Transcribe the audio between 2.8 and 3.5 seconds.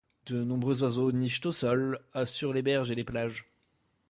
et plages.